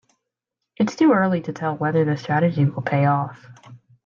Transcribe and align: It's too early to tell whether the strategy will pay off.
It's 0.77 0.95
too 0.95 1.13
early 1.13 1.41
to 1.41 1.53
tell 1.53 1.77
whether 1.77 2.03
the 2.03 2.17
strategy 2.17 2.65
will 2.65 2.81
pay 2.81 3.05
off. 3.05 3.45